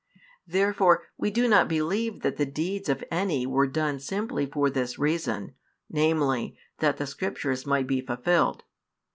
Therefore 0.47 1.03
we 1.15 1.29
do 1.29 1.47
not 1.47 1.67
believe 1.67 2.23
that 2.23 2.37
the 2.37 2.45
deeds 2.47 2.89
of 2.89 3.03
any 3.11 3.45
were 3.45 3.67
done 3.67 3.99
simply 3.99 4.47
for 4.47 4.67
this 4.67 4.97
reason, 4.97 5.53
namely, 5.91 6.57
that 6.79 6.97
the 6.97 7.05
Scriptures 7.05 7.67
might 7.67 7.85
be 7.85 8.01
fulfilled. 8.01 8.63